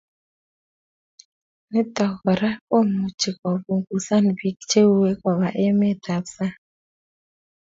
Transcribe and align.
Nitok 1.71 2.13
kora 2.21 2.49
komuchi 2.67 3.29
kopunguzan 3.39 4.25
piik 4.37 4.57
che 4.69 4.79
uoe 4.93 5.11
koba 5.21 5.47
emet 5.65 6.03
ab 6.15 6.25
sang 6.35 6.57